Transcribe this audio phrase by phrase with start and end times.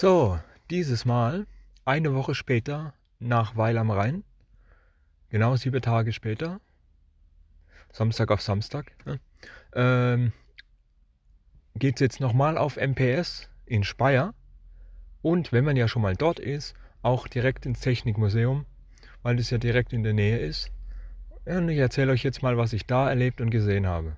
[0.00, 0.38] So,
[0.70, 1.48] dieses Mal
[1.84, 4.22] eine Woche später nach Weil am Rhein,
[5.28, 6.60] genau sieben Tage später,
[7.92, 9.18] Samstag auf Samstag, ne,
[9.72, 10.32] ähm,
[11.74, 14.34] geht es jetzt nochmal auf MPS in Speyer
[15.20, 18.66] und wenn man ja schon mal dort ist, auch direkt ins Technikmuseum,
[19.24, 20.70] weil das ja direkt in der Nähe ist.
[21.44, 24.16] Und ich erzähle euch jetzt mal, was ich da erlebt und gesehen habe.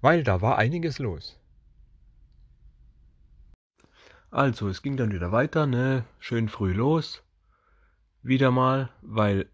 [0.00, 1.40] Weil da war einiges los.
[4.34, 6.04] Also, es ging dann wieder weiter, ne?
[6.18, 7.22] Schön früh los.
[8.20, 9.48] Wieder mal, weil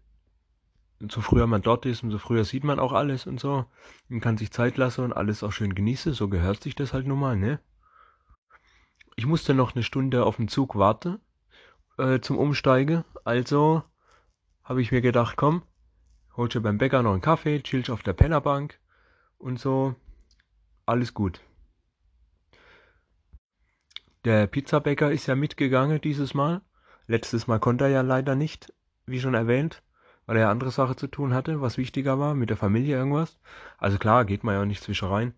[1.07, 3.65] so früher man dort ist, umso früher sieht man auch alles und so.
[4.07, 6.13] Man kann sich Zeit lassen und alles auch schön genießen.
[6.13, 7.59] So gehört sich das halt nun mal, ne?
[9.15, 11.19] Ich musste noch eine Stunde auf den Zug warten
[11.99, 13.03] äh, zum Umsteigen.
[13.23, 13.83] Also
[14.63, 15.61] habe ich mir gedacht, komm,
[16.35, 18.79] holst du beim Bäcker noch einen Kaffee, chillst auf der Pennerbank
[19.37, 19.93] und so.
[20.87, 21.39] Alles gut.
[24.23, 26.61] Der Pizzabäcker ist ja mitgegangen dieses Mal.
[27.07, 28.71] Letztes Mal konnte er ja leider nicht,
[29.07, 29.81] wie schon erwähnt,
[30.27, 33.39] weil er andere Sache zu tun hatte, was wichtiger war, mit der Familie irgendwas.
[33.79, 35.33] Also klar, geht man ja nicht zwischen rein.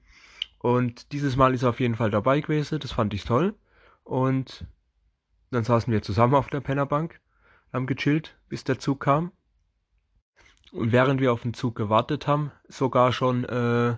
[0.60, 3.56] Und dieses Mal ist er auf jeden Fall dabei gewesen, das fand ich toll.
[4.04, 4.66] Und
[5.50, 7.22] dann saßen wir zusammen auf der Pennerbank,
[7.72, 9.32] haben gechillt, bis der Zug kam.
[10.74, 13.96] Und während wir auf den Zug gewartet haben, sogar schon äh,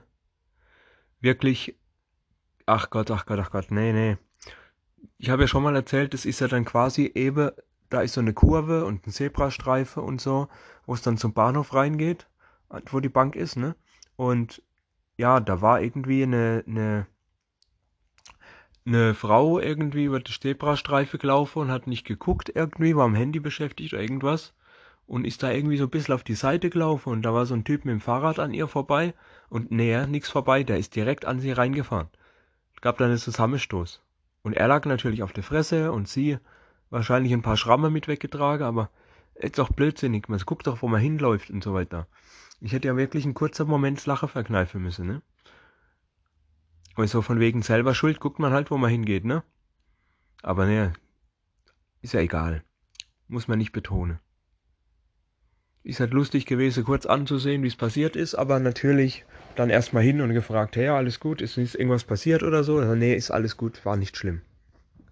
[1.22, 1.76] wirklich,
[2.68, 4.18] ach Gott, ach Gott, ach Gott, nee, nee,
[5.18, 7.52] ich habe ja schon mal erzählt, das ist ja dann quasi eben,
[7.90, 10.48] da ist so eine Kurve und ein Zebrastreife und so,
[10.86, 12.28] wo es dann zum Bahnhof reingeht,
[12.92, 13.76] wo die Bank ist, ne?
[14.16, 14.62] Und
[15.18, 17.08] ja, da war irgendwie eine, eine,
[18.86, 23.40] eine Frau irgendwie über die Zebrastreife gelaufen und hat nicht geguckt irgendwie, war am Handy
[23.40, 24.54] beschäftigt oder irgendwas
[25.08, 27.54] und ist da irgendwie so ein bisschen auf die Seite gelaufen und da war so
[27.54, 29.14] ein Typ mit dem Fahrrad an ihr vorbei
[29.50, 32.10] und näher nichts vorbei, der ist direkt an sie reingefahren.
[32.82, 34.05] Gab dann einen Zusammenstoß.
[34.46, 36.38] Und er lag natürlich auf der Fresse und sie
[36.92, 38.92] wahrscheinlich ein paar Schramme mit weggetragen, aber
[39.42, 40.30] jetzt auch blödsinnig.
[40.30, 42.06] Man guckt doch, wo man hinläuft und so weiter.
[42.62, 45.24] Ich hätte ja wirklich einen kurzen Moment das Lachen verkneifen müssen, ne?
[46.96, 49.42] Weil so von wegen selber schuld guckt man halt, wo man hingeht, ne?
[50.44, 50.94] Aber ne,
[52.04, 52.64] ist ja egal.
[53.28, 54.20] Muss man nicht betonen.
[55.86, 59.24] Ist halt lustig gewesen, kurz anzusehen, wie es passiert ist, aber natürlich
[59.56, 62.80] dann erstmal hin und gefragt, hey, alles gut, ist nicht irgendwas passiert oder so?
[62.80, 64.42] Also, nee, ist alles gut, war nicht schlimm.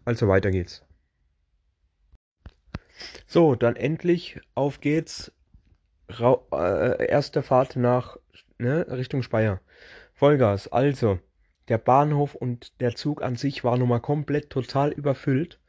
[0.03, 0.83] Also weiter geht's.
[3.27, 5.31] So, dann endlich, auf geht's.
[6.09, 8.17] Ra äh, erste Fahrt nach
[8.57, 9.61] ne, Richtung Speyer.
[10.15, 10.69] Vollgas.
[10.69, 11.19] Also,
[11.67, 15.59] der Bahnhof und der Zug an sich war nun mal komplett total überfüllt.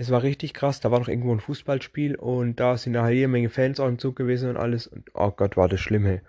[0.00, 3.28] Es war richtig krass, da war noch irgendwo ein Fußballspiel und da sind da jede
[3.28, 4.86] Menge Fans auch im Zug gewesen und alles.
[4.86, 6.22] Und oh Gott, war das schlimm, hey.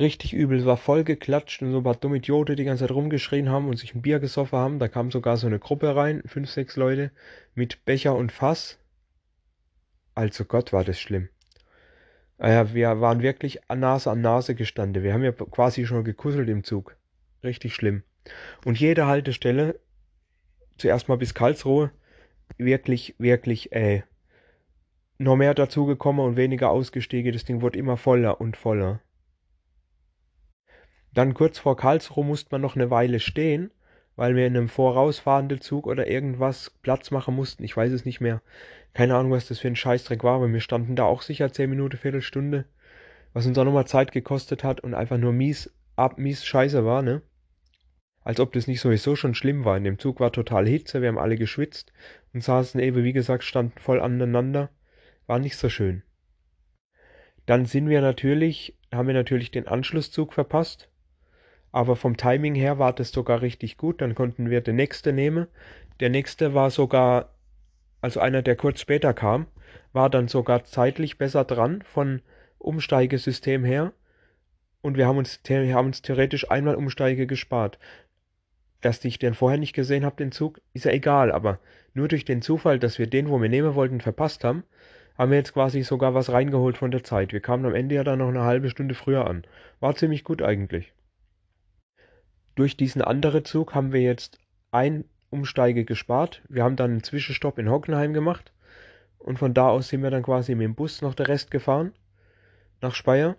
[0.00, 2.90] Richtig übel, es war voll geklatscht und so ein paar dumme Idioten die ganze Zeit
[2.90, 4.78] rumgeschrien haben und sich ein Bier gesoffen haben.
[4.80, 7.12] Da kam sogar so eine Gruppe rein, fünf, sechs Leute,
[7.54, 8.80] mit Becher und Fass.
[10.16, 11.28] Also Gott, war das schlimm.
[12.38, 15.04] Naja, ah wir waren wirklich Nase an Nase gestanden.
[15.04, 16.96] Wir haben ja quasi schon gekusselt im Zug.
[17.44, 18.02] Richtig schlimm.
[18.64, 19.78] Und jede Haltestelle,
[20.78, 21.92] zuerst mal bis Karlsruhe,
[22.58, 24.04] wirklich, wirklich, ey,
[25.18, 27.32] noch mehr dazugekommen und weniger ausgestiegen.
[27.32, 29.00] Das Ding wurde immer voller und voller.
[31.14, 33.70] Dann kurz vor Karlsruhe musste man noch eine Weile stehen,
[34.16, 37.64] weil wir in einem vorausfahrenden Zug oder irgendwas Platz machen mussten.
[37.64, 38.42] Ich weiß es nicht mehr.
[38.94, 41.70] Keine Ahnung, was das für ein Scheißdreck war, aber wir standen da auch sicher zehn
[41.70, 42.66] Minuten, Viertelstunde,
[43.32, 47.02] was uns auch nochmal Zeit gekostet hat und einfach nur mies, ab, mies Scheiße war,
[47.02, 47.22] ne?
[48.24, 49.76] Als ob das nicht sowieso schon schlimm war.
[49.76, 51.92] In dem Zug war total Hitze, wir haben alle geschwitzt
[52.32, 54.70] und saßen eben, wie gesagt, standen voll aneinander.
[55.26, 56.02] War nicht so schön.
[57.46, 60.88] Dann sind wir natürlich, haben wir natürlich den Anschlusszug verpasst.
[61.70, 64.00] Aber vom Timing her war das sogar richtig gut.
[64.00, 65.46] Dann konnten wir den nächste nehmen.
[66.00, 67.34] Der nächste war sogar,
[68.00, 69.46] also einer, der kurz später kam,
[69.92, 72.20] war dann sogar zeitlich besser dran von
[72.58, 73.92] Umsteigesystem her.
[74.80, 77.78] Und wir haben uns, wir haben uns theoretisch einmal Umsteige gespart
[78.82, 81.58] dass ich den vorher nicht gesehen habe, den Zug, ist ja egal, aber
[81.94, 84.64] nur durch den Zufall, dass wir den, wo wir nehmen wollten, verpasst haben,
[85.16, 87.32] haben wir jetzt quasi sogar was reingeholt von der Zeit.
[87.32, 89.44] Wir kamen am Ende ja dann noch eine halbe Stunde früher an.
[89.80, 90.92] War ziemlich gut eigentlich.
[92.54, 94.38] Durch diesen anderen Zug haben wir jetzt
[94.70, 96.42] ein Umsteige gespart.
[96.48, 98.52] Wir haben dann einen Zwischenstopp in Hockenheim gemacht
[99.18, 101.92] und von da aus sind wir dann quasi mit dem Bus noch der Rest gefahren
[102.80, 103.36] nach Speyer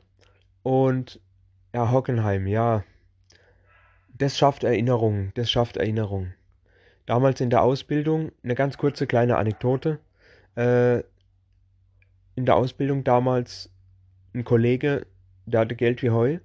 [0.63, 1.19] und
[1.74, 2.84] ja, Hockenheim, ja,
[4.18, 6.33] das schafft Erinnerung, das schafft Erinnerung.
[7.06, 10.00] Damals in der Ausbildung, eine ganz kurze kleine Anekdote.
[10.56, 11.00] Äh,
[12.36, 13.69] in der Ausbildung damals
[14.33, 15.06] ein Kollege,
[15.45, 16.39] der hatte Geld wie Heu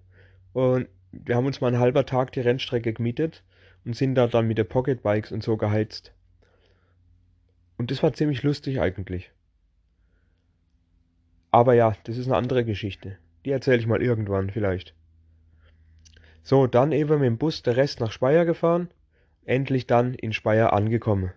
[0.53, 3.43] und wir haben uns mal einen halber Tag die Rennstrecke gemietet
[3.85, 6.13] und sind da dann mit den Pocketbikes und so geheizt.
[7.79, 9.31] Und das war ziemlich lustig eigentlich.
[11.51, 13.17] Aber ja, das ist eine andere Geschichte.
[13.45, 14.95] Die erzähle ich mal irgendwann vielleicht.
[16.43, 18.91] So, dann eben mit dem Bus der Rest nach Speyer gefahren.
[19.45, 21.33] Endlich dann in Speyer angekommen.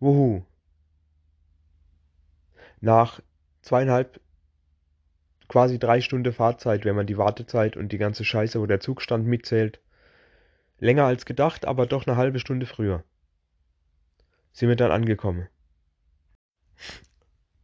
[0.00, 0.42] Wuhu.
[2.80, 3.20] Nach
[3.62, 4.20] zweieinhalb,
[5.48, 9.02] quasi drei Stunden Fahrzeit, wenn man die Wartezeit und die ganze Scheiße, wo der Zug
[9.02, 9.80] stand, mitzählt.
[10.78, 13.04] Länger als gedacht, aber doch eine halbe Stunde früher.
[14.52, 15.48] Sind wir dann angekommen.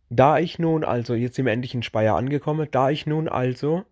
[0.08, 3.84] Da ich nun also, jetzt sind wir endlich in Speyer angekommen, da ich nun also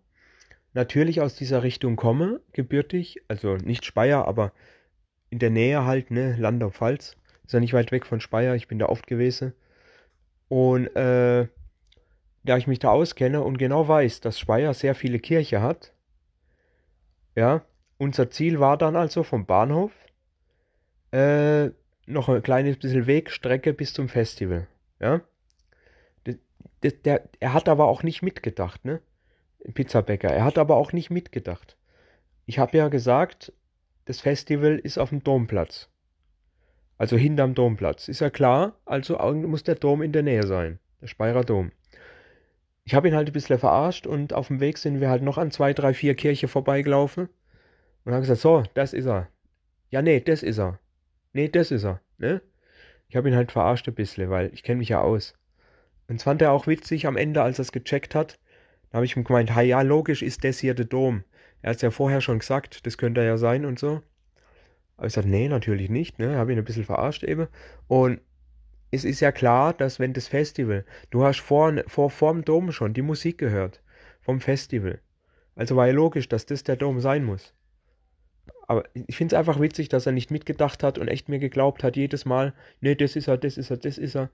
[0.73, 4.53] natürlich aus dieser Richtung komme, gebürtig, also nicht Speyer, aber
[5.29, 8.79] in der Nähe halt, ne, Landau-Pfalz, ist ja nicht weit weg von Speyer, ich bin
[8.79, 9.53] da oft gewesen.
[10.47, 11.47] Und äh,
[12.43, 15.93] da ich mich da auskenne und genau weiß, dass Speyer sehr viele Kirche hat,
[17.35, 17.63] ja,
[17.97, 19.91] unser Ziel war dann also vom Bahnhof
[21.11, 21.69] äh,
[22.05, 24.67] noch ein kleines bisschen Wegstrecke bis zum Festival,
[24.99, 25.21] ja
[26.83, 29.01] der, der, er hat aber auch nicht mitgedacht, ne?
[29.73, 30.29] Pizzabäcker.
[30.29, 31.77] Er hat aber auch nicht mitgedacht.
[32.45, 33.53] Ich habe ja gesagt,
[34.05, 35.89] das Festival ist auf dem Domplatz.
[36.97, 38.07] Also hinterm Domplatz.
[38.07, 40.79] Ist ja klar, also muss der Dom in der Nähe sein.
[41.01, 41.71] Der Speyerer Dom.
[42.83, 45.37] Ich habe ihn halt ein bisschen verarscht und auf dem Weg sind wir halt noch
[45.37, 47.29] an zwei, drei, vier Kirche vorbeigelaufen.
[48.03, 49.27] Und haben gesagt, so, das ist er.
[49.89, 50.79] Ja, nee, das ist er.
[51.33, 52.01] Nee, das ist er.
[52.17, 52.41] Ne?
[53.07, 55.33] Ich habe ihn halt verarscht ein bisschen, weil ich kenne mich ja aus.
[56.07, 58.39] Und das fand er auch witzig am Ende, als er es gecheckt hat.
[58.91, 61.23] Da habe ich ihm gemeint, ja, logisch ist das hier der Dom.
[61.61, 64.01] Er hat es ja vorher schon gesagt, das könnte er ja sein und so.
[64.97, 66.35] Aber ich sagte, nee, natürlich nicht, ne?
[66.35, 67.47] Habe ihn ein bisschen verarscht eben.
[67.87, 68.21] Und
[68.91, 72.71] es ist ja klar, dass wenn das Festival, du hast vor, vor, vor dem Dom
[72.71, 73.81] schon die Musik gehört,
[74.19, 74.99] vom Festival.
[75.55, 77.53] Also war ja logisch, dass das der Dom sein muss.
[78.67, 81.83] Aber ich finde es einfach witzig, dass er nicht mitgedacht hat und echt mir geglaubt
[81.83, 84.29] hat, jedes Mal, nee, das ist er, das ist er, das ist er.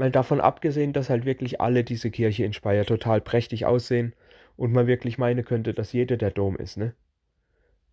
[0.00, 4.14] Mal davon abgesehen, dass halt wirklich alle diese Kirche in Speyer total prächtig aussehen
[4.56, 6.94] und man wirklich meinen könnte, dass jeder der Dom ist, ne?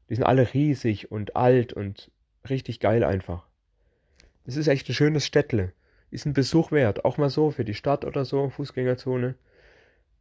[0.09, 2.09] Die sind alle riesig und alt und
[2.49, 3.45] richtig geil einfach.
[4.45, 5.73] Es ist echt ein schönes Städtle.
[6.09, 9.35] Ist ein Besuch wert, auch mal so für die Stadt oder so, Fußgängerzone.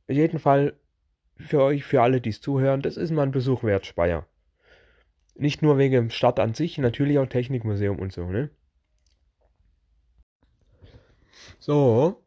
[0.09, 0.73] In jedem Fall
[1.37, 4.27] für euch, für alle, die es zuhören, das ist mal ein Besuch wert, Speyer.
[5.37, 8.51] Nicht nur wegen Stadt an sich, natürlich auch Technikmuseum und so, ne?
[11.59, 12.23] So,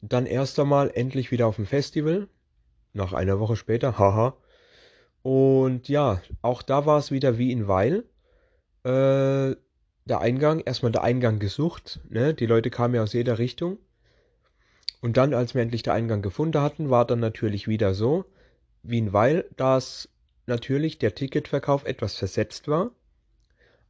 [0.00, 2.28] dann erst einmal endlich wieder auf dem Festival.
[2.92, 4.36] Nach einer Woche später, haha.
[5.22, 8.04] Und ja, auch da war es wieder wie in Weil.
[8.84, 9.56] Äh,
[10.04, 12.00] der Eingang, erstmal der Eingang gesucht.
[12.08, 12.34] Ne?
[12.34, 13.78] Die Leute kamen ja aus jeder Richtung.
[15.00, 18.24] Und dann, als wir endlich den Eingang gefunden hatten, war dann natürlich wieder so,
[18.82, 20.08] wie in Weil, dass
[20.46, 22.90] natürlich der Ticketverkauf etwas versetzt war.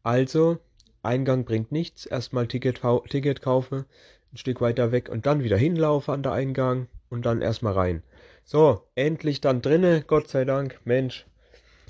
[0.02, 0.58] Also,
[1.02, 3.86] Eingang bringt nichts, erstmal Ticket, Ticket kaufe,
[4.32, 8.02] ein Stück weiter weg und dann wieder hinlaufe an der Eingang und dann erstmal rein.
[8.44, 10.80] So, endlich dann drinne, Gott sei Dank.
[10.84, 11.26] Mensch,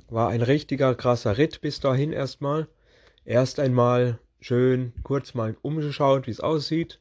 [0.08, 2.66] war ein richtiger krasser Ritt bis dahin erstmal.
[3.24, 6.98] Erst einmal schön kurz mal umgeschaut, wie es aussieht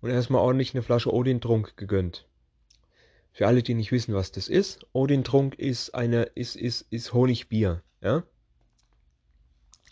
[0.00, 2.26] und erstmal ordentlich eine Flasche Odin-Trunk gegönnt.
[3.32, 7.82] Für alle, die nicht wissen, was das ist, Odin-Trunk ist eine, ist, ist, ist Honigbier,
[8.00, 8.22] ja?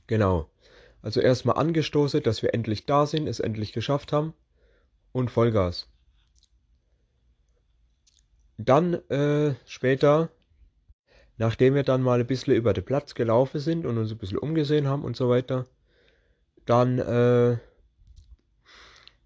[0.07, 0.49] Genau.
[1.03, 4.35] Also erstmal angestoßen, dass wir endlich da sind, es endlich geschafft haben
[5.13, 5.89] und Vollgas.
[8.59, 10.31] Dann äh, später,
[11.37, 14.39] nachdem wir dann mal ein bisschen über den Platz gelaufen sind und uns ein bisschen
[14.39, 15.67] umgesehen haben und so weiter,
[16.67, 17.59] dann, äh,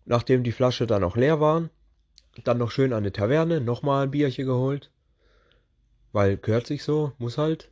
[0.05, 1.69] nachdem die Flasche dann auch leer war,
[2.45, 4.91] dann noch schön an der Taverne, nochmal ein Bierchen geholt,
[6.13, 7.71] weil gehört sich so, muss halt.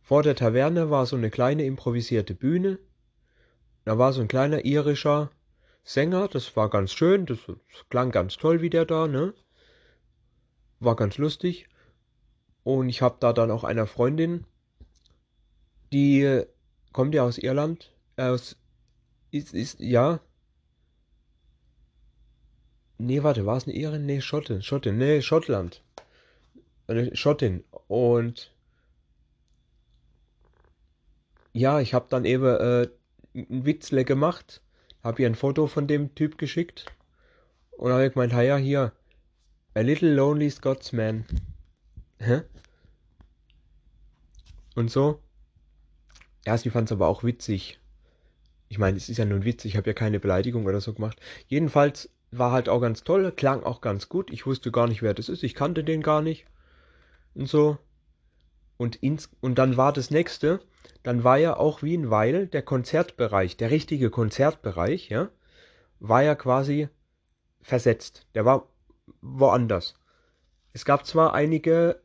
[0.00, 2.78] Vor der Taverne war so eine kleine improvisierte Bühne.
[3.84, 5.30] Da war so ein kleiner irischer
[5.86, 7.38] Sänger, das war ganz schön, das,
[7.90, 9.34] klang ganz toll wie der da, ne?
[10.80, 11.68] War ganz lustig.
[12.64, 14.44] Und ich habe da dann auch einer Freundin,
[15.92, 16.42] die
[16.92, 18.56] kommt ja aus Irland, aus,
[19.30, 20.18] ist, ist, ja.
[22.98, 24.06] Nee, warte, war es eine Irin?
[24.06, 25.84] Nee, Schottin, Schottin, nee, Schottland.
[27.12, 27.62] Schottin.
[27.86, 28.52] Und
[31.52, 32.88] ja, ich habe dann eben äh,
[33.36, 34.62] ein Witzle gemacht
[35.06, 36.86] habe ihr ein Foto von dem Typ geschickt
[37.70, 38.92] und habe gemeint, ja, hier,
[39.74, 41.24] a little lonely Scotsman.
[42.18, 42.42] Hä?
[44.74, 45.20] Und so.
[46.44, 47.78] Ja, sie fand es aber auch witzig.
[48.68, 51.20] Ich meine, es ist ja nun witzig, ich habe ja keine Beleidigung oder so gemacht.
[51.46, 54.32] Jedenfalls war halt auch ganz toll, klang auch ganz gut.
[54.32, 56.46] Ich wusste gar nicht, wer das ist, ich kannte den gar nicht.
[57.34, 57.78] Und so.
[58.76, 60.60] Und, ins, und dann war das nächste,
[61.02, 65.30] dann war ja auch wie in Weil der Konzertbereich, der richtige Konzertbereich, ja.
[66.00, 66.88] war ja quasi
[67.62, 68.26] versetzt.
[68.34, 68.68] Der war
[69.20, 69.94] woanders.
[70.72, 72.00] Es gab zwar einige,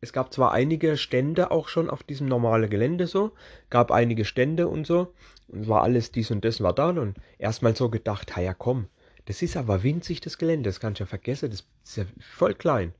[0.00, 3.32] es gab zwar einige Stände auch schon auf diesem normalen Gelände so,
[3.70, 5.14] gab einige Stände und so,
[5.48, 8.88] und war alles dies und das war da und erstmal so gedacht, ja komm,
[9.24, 12.54] das ist aber winzig das Gelände, das kannst du ja vergessen, das ist ja voll
[12.54, 12.92] klein.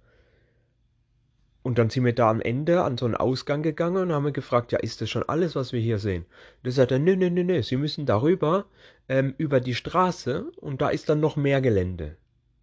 [1.67, 4.71] Und dann sind wir da am Ende an so einen Ausgang gegangen und haben gefragt,
[4.71, 6.23] ja, ist das schon alles, was wir hier sehen?
[6.23, 8.67] Und da sagt er, nö, nö, nö, nö, Sie müssen darüber,
[9.09, 12.19] ähm, über die Straße und da ist dann noch mehr Gelände.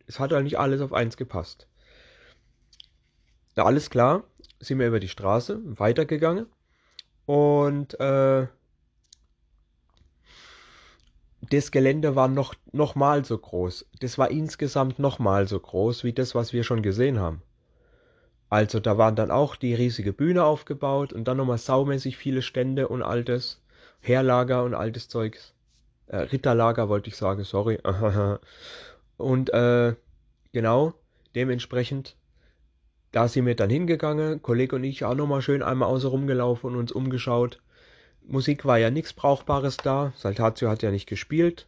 [0.07, 1.67] Es hat halt nicht alles auf eins gepasst.
[3.57, 4.23] Na, alles klar,
[4.61, 6.45] sind wir über die Straße weitergegangen
[7.25, 8.47] und äh,
[11.41, 13.85] das Gelände war noch, noch mal so groß.
[13.99, 17.41] Das war insgesamt noch mal so groß wie das, was wir schon gesehen haben.
[18.53, 22.87] Also da waren dann auch die riesige Bühne aufgebaut und dann nochmal saumäßig viele Stände
[22.87, 23.59] und altes
[23.99, 25.55] Heerlager und altes Zeugs.
[26.05, 27.79] Äh, Ritterlager wollte ich sagen, sorry.
[29.17, 29.95] und äh,
[30.51, 30.93] genau,
[31.33, 32.15] dementsprechend,
[33.11, 36.77] da sind wir dann hingegangen, Kollege und ich auch nochmal schön einmal außer rumgelaufen und
[36.77, 37.59] uns umgeschaut.
[38.21, 40.13] Musik war ja nichts Brauchbares da.
[40.15, 41.65] Saltatio hat ja nicht gespielt.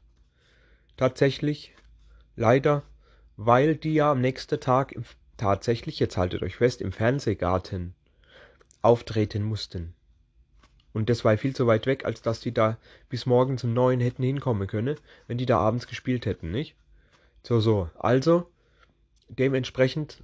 [0.97, 1.73] Tatsächlich.
[2.35, 2.83] Leider.
[3.37, 5.03] Weil die ja am nächsten Tag im
[5.37, 7.93] tatsächlich, jetzt haltet euch fest, im Fernsehgarten
[8.81, 9.93] auftreten mussten.
[10.93, 12.77] Und das war viel zu weit weg, als dass die da
[13.09, 14.95] bis morgens um neun hätten hinkommen können,
[15.27, 16.75] wenn die da abends gespielt hätten, nicht?
[17.43, 17.89] So, so.
[17.99, 18.49] Also,
[19.27, 20.23] dementsprechend,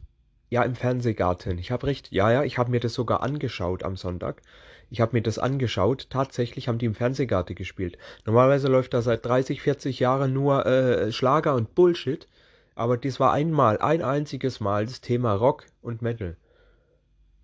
[0.49, 1.57] ja, im Fernsehgarten.
[1.57, 4.41] Ich habe recht, ja, ja, ich habe mir das sogar angeschaut am Sonntag.
[4.89, 6.07] Ich habe mir das angeschaut.
[6.09, 7.97] Tatsächlich haben die im Fernsehgarten gespielt.
[8.25, 12.27] Normalerweise läuft da seit 30, 40 Jahren nur äh, Schlager und Bullshit.
[12.75, 16.37] Aber dies war einmal, ein einziges Mal das Thema Rock und Metal.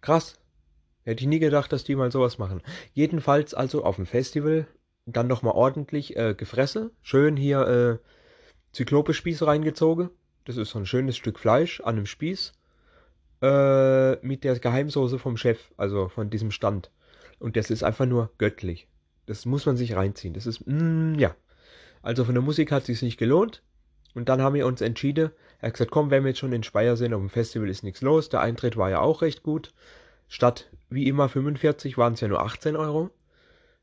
[0.01, 0.39] Krass.
[1.03, 2.61] Hätte ich nie gedacht, dass die mal sowas machen.
[2.93, 4.67] Jedenfalls also auf dem Festival
[5.05, 6.91] dann nochmal ordentlich äh, gefressen.
[7.01, 8.07] Schön hier äh,
[8.73, 10.09] Zyklope-Spieß reingezogen.
[10.45, 12.53] Das ist so ein schönes Stück Fleisch an einem Spieß.
[13.41, 16.91] Äh, mit der Geheimsoße vom Chef, also von diesem Stand.
[17.39, 18.87] Und das ist einfach nur göttlich.
[19.27, 20.33] Das muss man sich reinziehen.
[20.33, 21.35] Das ist, mm, ja.
[22.01, 23.61] Also von der Musik hat es sich nicht gelohnt.
[24.17, 26.63] Und dann haben wir uns entschieden, er hat gesagt, komm, wenn wir jetzt schon in
[26.63, 28.29] Speyer sind, auf dem Festival ist nichts los.
[28.29, 29.75] Der Eintritt war ja auch recht gut.
[30.27, 33.11] Statt wie immer 45 waren es ja nur 18 Euro.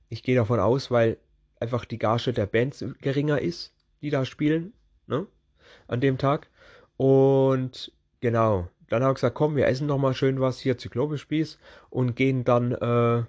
[0.08, 1.18] Ich gehe davon aus, weil
[1.60, 4.72] einfach die Gage der Bands geringer ist, die da spielen,
[5.06, 5.28] ne?
[5.86, 6.48] An dem Tag.
[6.96, 11.60] Und genau, dann habe ich gesagt, komm, wir essen nochmal schön was hier Zyklopenspieß
[11.90, 13.22] und gehen dann äh,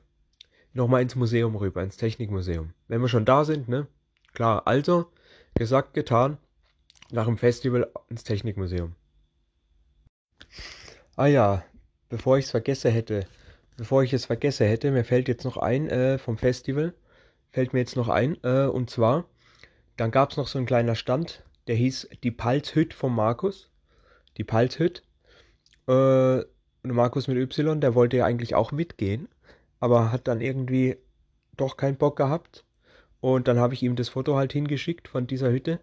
[0.74, 2.74] nochmal ins Museum rüber, ins Technikmuseum.
[2.88, 3.86] Wenn wir schon da sind, ne?
[4.34, 5.06] Klar, also,
[5.54, 6.40] gesagt, getan
[7.12, 8.96] nach dem Festival ins Technikmuseum.
[11.16, 11.64] Ah ja,
[12.10, 13.28] bevor ich es vergesse hätte,
[13.78, 16.94] bevor ich es vergesse hätte, mir fällt jetzt noch ein äh, vom Festival,
[17.52, 19.26] fällt mir jetzt noch ein, äh, und zwar,
[19.98, 23.72] dann gab es noch so ein kleiner Stand, der hieß die Palzhüt vom Markus.
[24.38, 25.04] Die Palzhüt.
[25.88, 29.28] Äh, und Markus mit Y, der wollte ja eigentlich auch mitgehen,
[29.80, 30.98] aber hat dann irgendwie
[31.58, 32.66] doch keinen Bock gehabt.
[33.22, 35.80] Und dann habe ich ihm das Foto halt hingeschickt von dieser Hütte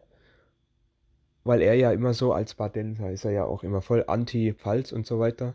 [1.45, 5.07] weil er ja immer so als Badenser ist er ja auch immer voll anti-Pfalz und
[5.07, 5.55] so weiter.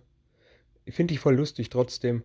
[0.88, 2.24] Finde ich voll lustig, trotzdem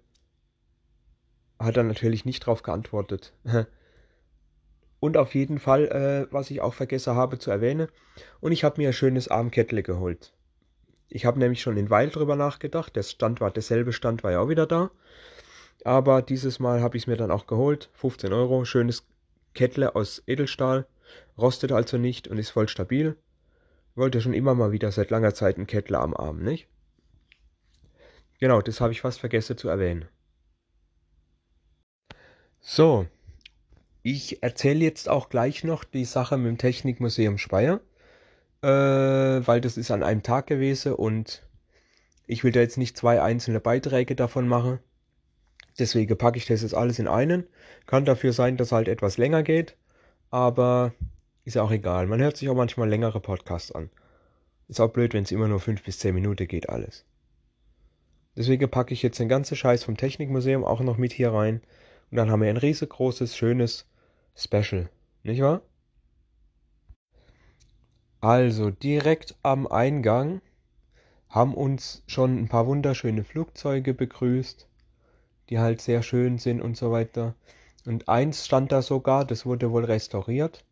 [1.59, 3.33] hat er natürlich nicht drauf geantwortet.
[5.01, 7.89] und auf jeden Fall, äh, was ich auch vergessen habe zu erwähnen,
[8.41, 10.33] und ich habe mir ein schönes Armkettle geholt.
[11.09, 14.41] Ich habe nämlich schon in Weil drüber nachgedacht, der Stand war, derselbe Stand war ja
[14.41, 14.91] auch wieder da.
[15.85, 17.91] Aber dieses Mal habe ich es mir dann auch geholt.
[17.95, 19.07] 15 Euro, schönes
[19.55, 20.87] Kettle aus Edelstahl,
[21.37, 23.17] rostet also nicht und ist voll stabil.
[23.95, 26.69] Wollte schon immer mal wieder seit langer Zeit einen Kettler am Arm, nicht?
[28.41, 30.07] Genau, das habe ich fast vergessen zu erwähnen.
[32.61, 33.07] So,
[34.03, 37.81] ich erzähle jetzt auch gleich noch die Sache mit dem Technikmuseum Speyer,
[38.63, 41.47] äh, weil das ist an einem Tag gewesen und
[42.27, 44.79] ich will da jetzt nicht zwei einzelne Beiträge davon machen.
[45.79, 47.47] Deswegen packe ich das jetzt alles in einen.
[47.87, 49.77] Kann dafür sein, dass es halt etwas länger geht,
[50.31, 50.95] aber
[51.45, 52.07] ist ja auch egal.
[52.07, 53.91] Man hört sich auch manchmal längere Podcasts an.
[54.69, 57.05] Ist auch blöd, wenn es immer nur 5 bis 10 Minuten geht, alles.
[58.37, 61.61] Deswegen packe ich jetzt den ganzen Scheiß vom Technikmuseum auch noch mit hier rein.
[62.11, 63.87] Und dann haben wir ein riesengroßes, schönes
[64.37, 64.89] Special.
[65.25, 65.63] Nicht wahr?
[68.21, 70.41] Also, direkt am Eingang
[71.29, 74.69] haben uns schon ein paar wunderschöne Flugzeuge begrüßt,
[75.51, 77.35] die halt sehr schön sind und so weiter.
[77.85, 80.65] Und eins stand da sogar, das wurde wohl restauriert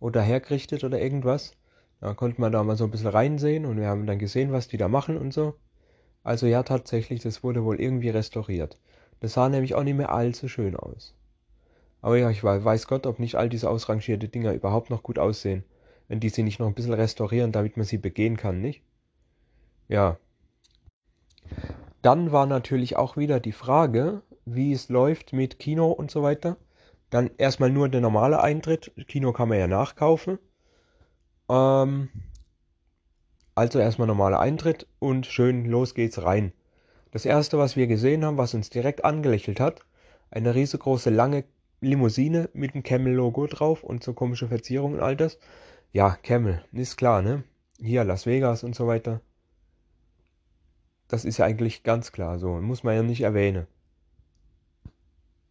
[0.00, 1.52] oder hergerichtet oder irgendwas.
[2.00, 4.68] Da konnte man da mal so ein bisschen reinsehen und wir haben dann gesehen, was
[4.68, 5.54] die da machen und so.
[6.24, 8.78] Also ja, tatsächlich, das wurde wohl irgendwie restauriert.
[9.20, 11.14] Das sah nämlich auch nicht mehr allzu schön aus.
[12.02, 15.64] Aber ja, ich weiß Gott, ob nicht all diese ausrangierte Dinger überhaupt noch gut aussehen,
[16.08, 18.82] wenn die sie nicht noch ein bisschen restaurieren, damit man sie begehen kann, nicht?
[19.88, 20.16] Ja.
[22.00, 26.56] Dann war natürlich auch wieder die Frage, wie es läuft mit Kino und so weiter.
[27.10, 28.92] Dann erstmal nur der normale Eintritt.
[29.08, 30.38] Kino kann man ja nachkaufen.
[31.48, 32.08] Ähm,
[33.54, 36.52] also erstmal normaler Eintritt und schön los geht's rein.
[37.10, 39.84] Das erste, was wir gesehen haben, was uns direkt angelächelt hat,
[40.30, 41.44] eine riesengroße lange
[41.80, 45.38] Limousine mit dem Camel-Logo drauf und so komische Verzierungen und all das.
[45.92, 47.42] Ja, Camel, ist klar, ne?
[47.80, 49.20] Hier Las Vegas und so weiter.
[51.08, 53.66] Das ist ja eigentlich ganz klar so, muss man ja nicht erwähnen.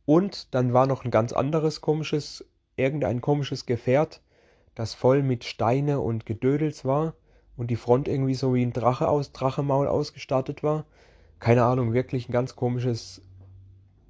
[0.09, 2.43] Und dann war noch ein ganz anderes komisches,
[2.75, 4.23] irgendein komisches Gefährt,
[4.73, 7.13] das voll mit Steine und Gedödels war
[7.55, 10.85] und die Front irgendwie so wie ein Drache aus Drachemaul ausgestattet war.
[11.39, 13.21] Keine Ahnung, wirklich ein ganz komisches,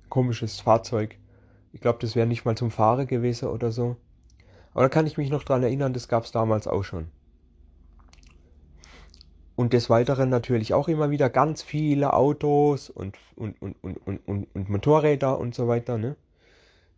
[0.08, 1.18] komisches Fahrzeug.
[1.74, 3.98] Ich glaube, das wäre nicht mal zum Fahren gewesen oder so.
[4.72, 7.10] Aber da kann ich mich noch dran erinnern, das gab es damals auch schon.
[9.60, 14.26] Und des Weiteren natürlich auch immer wieder ganz viele Autos und, und, und, und, und,
[14.26, 16.16] und, und Motorräder und so weiter, ne?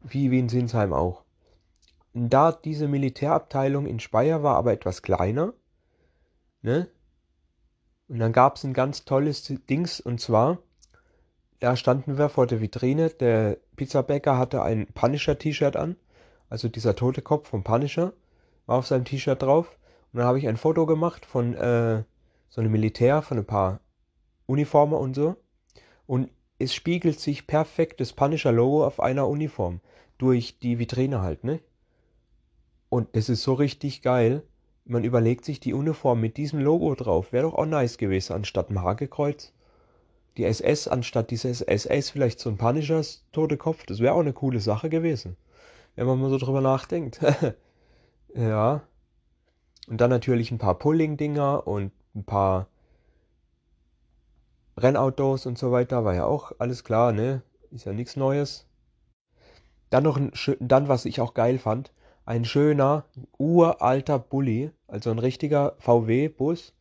[0.03, 1.23] Wie, wie in Sinsheim auch.
[2.13, 5.55] Da diese Militärabteilung in Speyer war aber etwas kleiner,
[6.61, 6.87] ne?
[8.07, 10.59] Und dann gab es ein ganz tolles Dings und zwar,
[11.61, 15.95] da standen wir vor der Vitrine, der Pizzabäcker hatte ein Punisher-T-Shirt an,
[16.47, 18.13] also dieser tote Kopf vom Punisher
[18.67, 19.79] war auf seinem T-Shirt drauf.
[20.13, 22.03] Und dann habe ich ein Foto gemacht von äh,
[22.51, 23.79] so einem Militär von ein paar
[24.45, 25.37] Uniformen und so.
[26.05, 26.29] Und
[26.59, 29.79] es spiegelt sich perfekt das Punisher-Logo auf einer Uniform
[30.17, 31.61] durch die Vitrine halt, ne?
[32.89, 34.43] Und es ist so richtig geil.
[34.83, 37.31] Man überlegt sich die Uniform mit diesem Logo drauf.
[37.31, 39.53] Wäre doch auch nice gewesen, anstatt ein Hagekreuz.
[40.35, 43.85] Die SS anstatt dieses SS vielleicht so ein Punishers tote Kopf.
[43.85, 45.37] Das wäre auch eine coole Sache gewesen.
[45.95, 47.21] Wenn man mal so drüber nachdenkt.
[48.35, 48.81] ja.
[49.87, 52.67] Und dann natürlich ein paar Pulling-Dinger und ein paar
[54.77, 57.41] Rennautos und so weiter, war ja auch alles klar, ne?
[57.71, 58.65] Ist ja nichts Neues.
[59.89, 61.91] Dann noch ein, dann, was ich auch geil fand,
[62.25, 63.05] ein schöner,
[63.37, 66.73] uralter Bulli, also ein richtiger VW-Bus,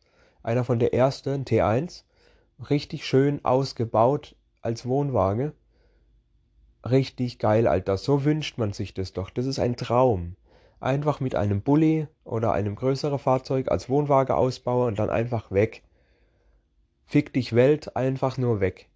[0.43, 2.03] einer von der ersten, T1,
[2.69, 5.53] richtig schön ausgebaut als Wohnwagen.
[6.89, 7.97] Richtig geil, Alter.
[7.97, 9.29] So wünscht man sich das doch.
[9.29, 10.35] Das ist ein Traum
[10.81, 15.83] einfach mit einem Bulli oder einem größeren Fahrzeug als Wohnwagen ausbauen und dann einfach weg.
[17.05, 18.89] Fick dich Welt, einfach nur weg.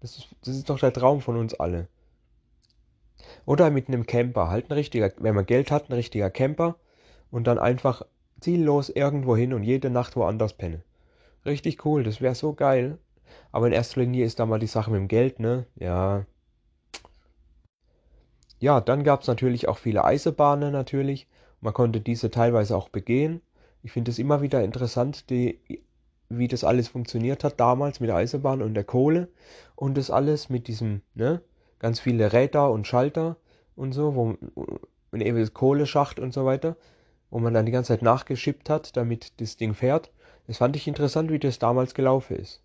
[0.00, 1.88] Das ist, das ist doch der Traum von uns alle.
[3.46, 6.76] Oder mit einem Camper, halt ein richtiger, wenn man Geld hat, ein richtiger Camper
[7.30, 8.02] und dann einfach
[8.40, 10.82] ziellos irgendwo hin und jede Nacht woanders pennen.
[11.44, 12.98] Richtig cool, das wäre so geil.
[13.52, 15.66] Aber in erster Linie ist da mal die Sache mit dem Geld, ne?
[15.76, 16.24] Ja,
[18.60, 21.26] ja, dann gab es natürlich auch viele Eisenbahnen natürlich.
[21.60, 23.40] Man konnte diese teilweise auch begehen.
[23.82, 25.60] Ich finde es immer wieder interessant, die,
[26.28, 29.28] wie das alles funktioniert hat damals mit der Eisenbahn und der Kohle
[29.76, 31.40] und das alles mit diesem, ne,
[31.78, 33.36] ganz viele Räder und Schalter
[33.76, 34.36] und so, wo
[35.12, 36.76] ein ewiges Kohleschacht und so weiter,
[37.30, 40.10] wo man dann die ganze Zeit nachgeschippt hat, damit das Ding fährt.
[40.46, 42.62] Das fand ich interessant, wie das damals gelaufen ist.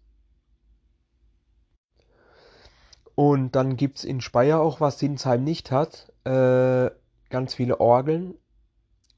[3.15, 6.89] Und dann gibt es in Speyer auch, was Sinsheim nicht hat, äh,
[7.29, 8.35] ganz viele Orgeln,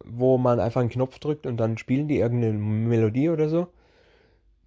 [0.03, 3.67] wo man einfach einen Knopf drückt und dann spielen die irgendeine Melodie oder so.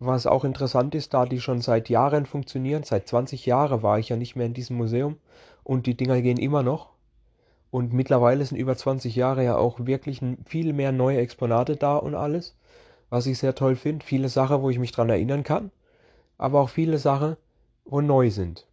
[0.01, 4.09] Was auch interessant ist, da die schon seit Jahren funktionieren, seit 20 Jahren war ich
[4.11, 5.17] ja nicht mehr in diesem Museum
[5.65, 6.91] und die Dinger gehen immer noch.
[7.71, 12.15] Und mittlerweile sind über 20 Jahre ja auch wirklich viel mehr neue Exponate da und
[12.15, 12.57] alles,
[13.11, 14.07] was ich sehr toll finde.
[14.07, 15.71] Viele Sachen, wo ich mich dran erinnern kann,
[16.39, 17.37] aber auch viele Sachen,
[17.85, 18.68] wo neu sind.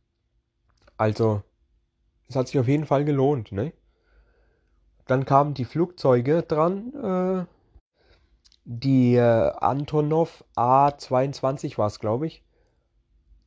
[0.97, 1.41] Also,
[2.27, 3.73] es hat sich auf jeden Fall gelohnt, ne?
[5.08, 6.93] Dann kamen die Flugzeuge dran.
[6.93, 7.45] Äh,
[8.63, 12.43] die äh, Antonov A22 war es, glaube ich.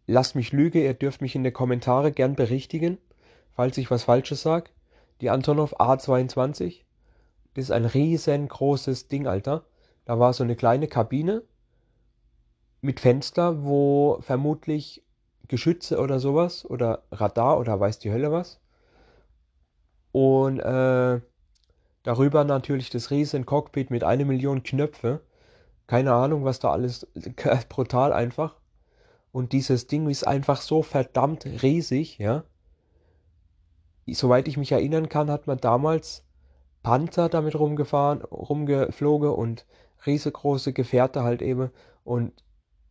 [0.07, 2.99] Lasst mich lügen, ihr dürft mich in den Kommentare gern berichtigen,
[3.53, 4.71] falls ich was Falsches sage.
[5.21, 6.85] Die Antonov A22.
[7.55, 9.65] Das ist ein riesengroßes Ding, Alter.
[10.05, 11.43] Da war so eine kleine Kabine
[12.81, 15.03] mit Fenster, wo vermutlich
[15.49, 18.61] Geschütze oder sowas oder Radar oder weiß die Hölle was.
[20.13, 21.21] Und äh,
[22.03, 25.21] darüber natürlich das riesen Cockpit mit einer Million Knöpfe.
[25.87, 27.07] Keine Ahnung, was da alles,
[27.69, 28.57] brutal einfach.
[29.33, 32.45] Und dieses Ding ist einfach so verdammt riesig, ja.
[34.07, 36.25] Soweit ich mich erinnern kann, hat man damals
[36.83, 39.67] Panther damit rumgefahren, rumgeflogen und
[40.07, 41.71] riesengroße Gefährte halt eben.
[42.05, 42.33] Und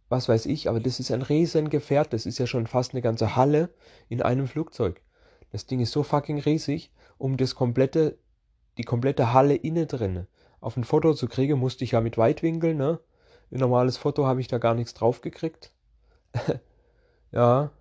[0.09, 3.35] was weiß ich, aber das ist ein Riesengefährt, das ist ja schon fast eine ganze
[3.35, 3.69] Halle
[4.09, 5.01] in einem Flugzeug.
[5.51, 8.17] Das Ding ist so fucking riesig, um das komplette
[8.77, 10.27] die komplette Halle innen drin.
[10.59, 12.99] Auf ein Foto zu kriegen, musste ich ja mit Weitwinkel, ne?
[13.51, 15.71] Ein normales Foto habe ich da gar nichts drauf gekriegt.
[17.31, 17.71] ja.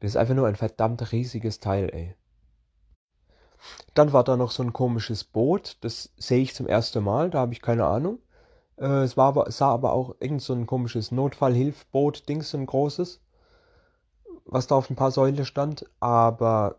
[0.00, 2.14] Das ist einfach nur ein verdammt riesiges Teil, ey.
[3.94, 7.38] Dann war da noch so ein komisches Boot, das sehe ich zum ersten Mal, da
[7.38, 8.18] habe ich keine Ahnung.
[8.76, 12.66] Äh, es war aber, sah aber auch irgend so ein komisches Notfallhilfboot, Dings, so ein
[12.66, 13.20] großes,
[14.44, 16.76] was da auf ein paar Säulen stand, aber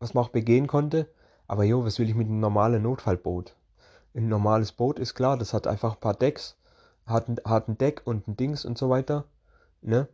[0.00, 1.08] was man auch begehen konnte.
[1.46, 3.56] Aber jo, was will ich mit einem normalen Notfallboot?
[4.14, 6.56] Ein normales Boot ist klar, das hat einfach ein paar Decks,
[7.06, 9.24] hat ein, hat ein Deck und ein Dings und so weiter,
[9.82, 10.08] ne?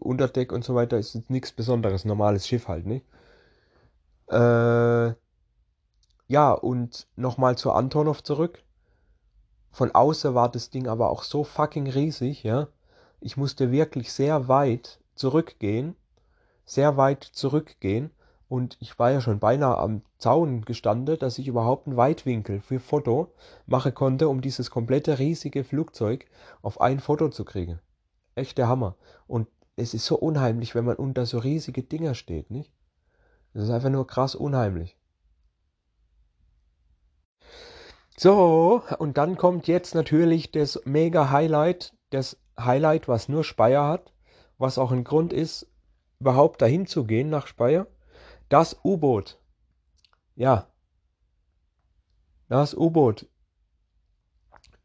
[0.00, 3.02] Unterdeck und so weiter ist nichts Besonderes, normales Schiff halt, ne?
[4.28, 5.14] Äh,
[6.28, 8.62] ja, und nochmal zu Antonov zurück.
[9.76, 12.68] Von außen war das Ding aber auch so fucking riesig, ja.
[13.20, 15.94] Ich musste wirklich sehr weit zurückgehen,
[16.64, 18.10] sehr weit zurückgehen
[18.48, 22.80] und ich war ja schon beinahe am Zaun gestanden, dass ich überhaupt einen Weitwinkel für
[22.80, 23.34] Foto
[23.66, 26.24] machen konnte, um dieses komplette riesige Flugzeug
[26.62, 27.78] auf ein Foto zu kriegen.
[28.34, 28.96] Echt der Hammer.
[29.26, 32.72] Und es ist so unheimlich, wenn man unter so riesige Dinger steht, nicht?
[33.52, 34.96] Das ist einfach nur krass unheimlich.
[38.18, 44.12] So, und dann kommt jetzt natürlich das mega Highlight, das Highlight, was nur Speyer hat,
[44.56, 45.70] was auch ein Grund ist,
[46.18, 47.86] überhaupt dahin zu gehen nach Speyer.
[48.48, 49.38] Das U-Boot.
[50.34, 50.70] Ja.
[52.48, 53.28] Das U-Boot.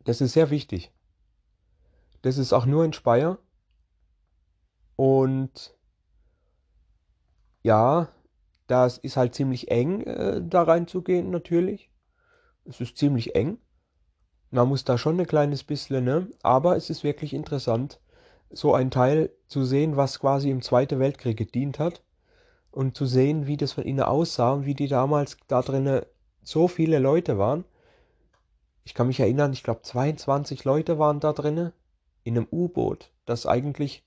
[0.04, 0.92] Das ist sehr wichtig.
[2.24, 3.38] Das ist auch nur in Speyer.
[4.96, 5.78] Und
[7.64, 8.10] ja,
[8.68, 11.91] das ist halt ziemlich eng, äh, da reinzugehen, natürlich.
[12.66, 13.58] Es ist ziemlich eng.
[14.52, 16.28] Man muss da schon ein kleines bisschen, ne?
[16.44, 18.00] Aber es ist wirklich interessant,
[18.50, 22.04] so ein Teil zu sehen, was quasi im Zweiten Weltkrieg gedient hat.
[22.70, 26.04] Und zu sehen, wie das von innen aussah und wie die damals da drinnen
[26.44, 27.66] so viele Leute waren.
[28.84, 31.74] Ich kann mich erinnern, ich glaube 22 Leute waren da drinnen
[32.24, 34.06] in einem U-Boot, das eigentlich,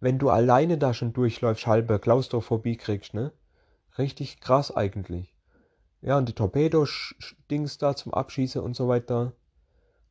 [0.00, 3.32] wenn du alleine da schon durchläufst, halbe Klaustrophobie kriegst, ne?
[3.96, 5.37] Richtig krass eigentlich.
[6.00, 9.32] Ja, und die Torpedo-Dings da zum Abschießen und so weiter.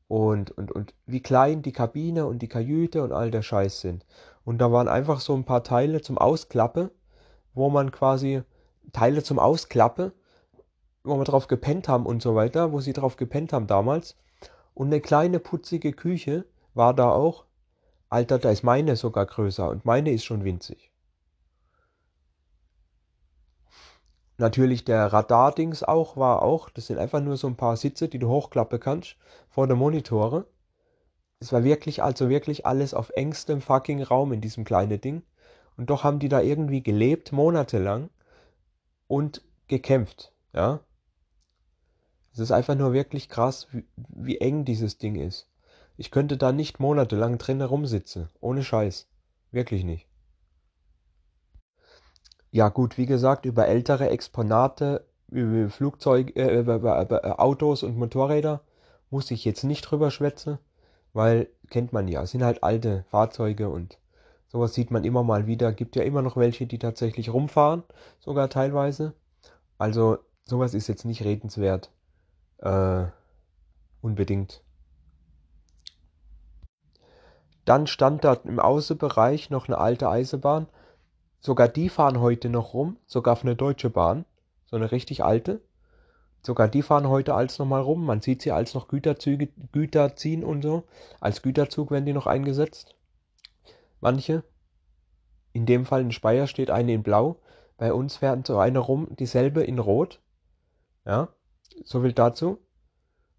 [0.07, 4.05] Und, und, und wie klein die Kabine und die Kajüte und all der Scheiß sind.
[4.43, 6.89] Und da waren einfach so ein paar Teile zum Ausklappen,
[7.53, 8.43] wo man quasi
[8.93, 10.11] Teile zum Ausklappen,
[11.03, 14.15] wo wir drauf gepennt haben und so weiter, wo sie drauf gepennt haben damals.
[14.73, 17.45] Und eine kleine putzige Küche war da auch.
[18.09, 20.86] Alter, da ist meine sogar größer und meine ist schon winzig.
[24.37, 28.19] Natürlich der Radar-Dings auch, war auch, das sind einfach nur so ein paar Sitze, die
[28.19, 29.17] du hochklappen kannst
[29.49, 30.45] vor der Monitore.
[31.39, 35.23] Es war wirklich, also wirklich alles auf engstem fucking Raum in diesem kleinen Ding.
[35.75, 38.09] Und doch haben die da irgendwie gelebt, monatelang
[39.07, 40.81] und gekämpft, ja.
[42.33, 45.49] Es ist einfach nur wirklich krass, wie, wie eng dieses Ding ist.
[45.97, 49.07] Ich könnte da nicht monatelang drin herumsitzen, ohne Scheiß.
[49.51, 50.06] Wirklich nicht.
[52.51, 57.97] Ja gut, wie gesagt, über ältere Exponate, über Flugzeuge, äh, über, über, über Autos und
[57.97, 58.61] Motorräder
[59.09, 60.57] muss ich jetzt nicht drüber schwätzen,
[61.13, 63.97] weil kennt man ja, es sind halt alte Fahrzeuge und
[64.47, 65.73] sowas sieht man immer mal wieder.
[65.73, 67.83] Gibt ja immer noch welche, die tatsächlich rumfahren,
[68.19, 69.13] sogar teilweise.
[69.77, 71.91] Also sowas ist jetzt nicht redenswert.
[72.59, 73.05] Äh,
[74.01, 74.63] unbedingt.
[77.65, 80.67] Dann stand da im Außenbereich noch eine alte Eisenbahn
[81.39, 84.25] Sogar die fahren heute noch rum, sogar auf eine Deutsche Bahn,
[84.65, 85.61] so eine richtig alte.
[86.41, 88.05] Sogar die fahren heute als nochmal rum.
[88.05, 90.83] Man sieht sie als noch Güterzüge, Güter ziehen und so.
[91.19, 92.95] Als Güterzug werden die noch eingesetzt.
[93.99, 94.43] Manche.
[95.51, 97.39] In dem Fall in Speyer steht eine in Blau.
[97.77, 100.21] Bei uns fährt so eine rum, dieselbe in Rot.
[101.05, 101.29] Ja,
[101.83, 102.59] so viel dazu.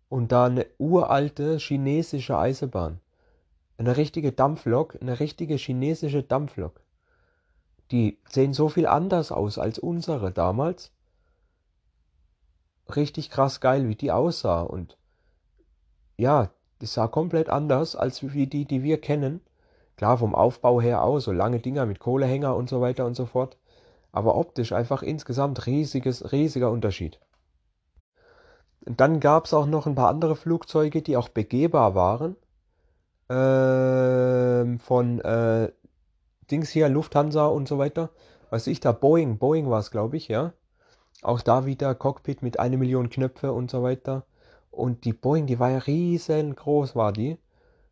[0.08, 3.00] Und da eine uralte chinesische Eisenbahn.
[3.76, 6.80] Eine richtige Dampflok, eine richtige chinesische Dampflok.
[7.90, 10.92] Die sehen so viel anders aus als unsere damals.
[12.94, 14.62] Richtig krass geil, wie die aussah.
[14.62, 14.96] Und
[16.16, 19.40] ja, das sah komplett anders als wie die, die wir kennen.
[19.96, 23.26] Klar, vom Aufbau her auch, so lange Dinger mit Kohlehänger und so weiter und so
[23.26, 23.56] fort.
[24.12, 27.18] Aber optisch einfach insgesamt riesiges, riesiger Unterschied.
[28.86, 32.36] Und dann gab es auch noch ein paar andere Flugzeuge, die auch begehbar waren.
[33.28, 35.70] Ähm, von äh,
[36.50, 38.10] Dings hier, Lufthansa und so weiter.
[38.50, 40.52] Was ich da, Boeing, Boeing war es, glaube ich, ja.
[41.22, 44.24] Auch da wieder Cockpit mit einer Million Knöpfe und so weiter.
[44.70, 47.38] Und die Boeing, die war ja riesengroß, war die.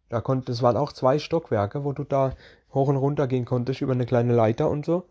[0.09, 2.33] Da konnte, das waren auch zwei Stockwerke, wo du da
[2.73, 5.05] hoch und runter gehen konntest über eine kleine Leiter und so.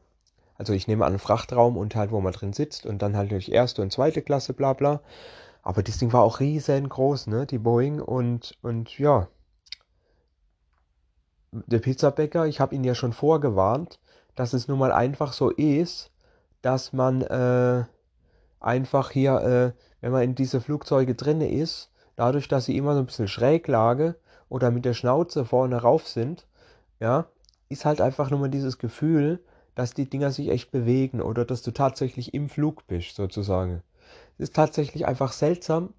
[0.58, 3.50] Also ich nehme an Frachtraum und halt, wo man drin sitzt und dann halt durch
[3.50, 5.02] erste und zweite Klasse, bla bla.
[5.64, 9.28] Aber das Ding war auch riesengroß, ne, die Boeing und, und ja.
[11.68, 14.00] Der Pizzabäcker, ich habe ihn ja schon vorgewarnt,
[14.36, 16.12] dass es nun mal einfach so ist,
[16.62, 17.86] dass man äh,
[18.60, 23.00] einfach hier, äh, wenn man in diese Flugzeuge drin ist, dadurch, dass sie immer so
[23.00, 24.16] ein bisschen schräg lage
[24.50, 26.48] oder mit der Schnauze vorne rauf sind,
[27.00, 27.28] ja,
[27.70, 29.44] ist halt einfach nur mal dieses Gefühl,
[29.76, 33.82] dass die Dinger sich echt bewegen oder dass du tatsächlich im Flug bist, sozusagen.
[34.38, 35.94] Es ist tatsächlich einfach seltsam,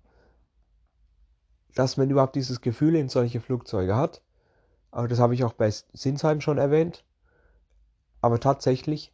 [1.74, 4.22] dass man überhaupt dieses Gefühl in solche Flugzeuge hat.
[4.96, 7.04] Aber das habe ich auch bei Sinsheim schon erwähnt.
[8.22, 9.12] Aber tatsächlich,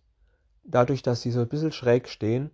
[0.63, 2.53] dadurch, dass sie so ein bisschen schräg stehen,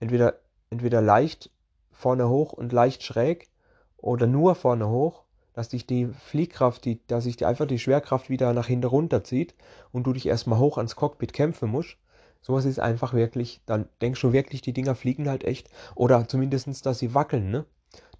[0.00, 1.50] entweder, entweder leicht
[1.92, 3.48] vorne hoch und leicht schräg
[3.96, 8.28] oder nur vorne hoch, dass dich die Fliehkraft, die, dass sich die einfach die Schwerkraft
[8.28, 9.54] wieder nach hinten runterzieht
[9.92, 11.96] und du dich erstmal hoch ans Cockpit kämpfen musst.
[12.42, 15.70] Sowas ist einfach wirklich, dann denkst du wirklich, die Dinger fliegen halt echt.
[15.94, 17.66] Oder zumindestens, dass sie wackeln, ne?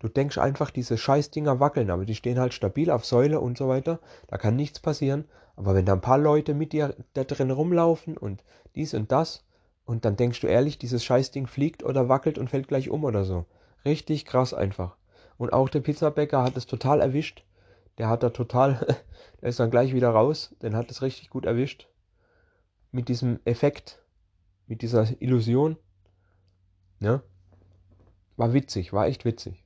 [0.04, 3.68] Du denkst einfach, diese Scheißdinger wackeln, aber die stehen halt stabil auf Säule und so
[3.68, 4.00] weiter.
[4.26, 5.24] Da kann nichts passieren.
[5.56, 9.46] Aber wenn da ein paar Leute mit dir da drin rumlaufen und dies und das,
[9.86, 13.24] und dann denkst du ehrlich, dieses Scheißding fliegt oder wackelt und fällt gleich um oder
[13.24, 13.46] so.
[13.86, 14.98] Richtig krass einfach.
[15.38, 17.42] Und auch der Pizzabäcker hat es total erwischt.
[17.96, 18.98] Der hat da total,
[19.40, 20.54] der ist dann gleich wieder raus.
[20.60, 21.88] Den hat es richtig gut erwischt.
[22.92, 24.04] Mit diesem Effekt,
[24.66, 25.78] mit dieser Illusion.
[27.00, 27.22] Ja.
[28.36, 29.63] War witzig, war echt witzig.